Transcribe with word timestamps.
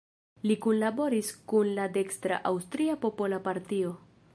Li 0.51 0.55
kunlaboris 0.65 1.29
kun 1.53 1.69
la 1.81 1.87
dekstra 1.99 2.41
Aŭstria 2.55 2.97
Popola 3.07 3.45
Partio. 3.51 3.95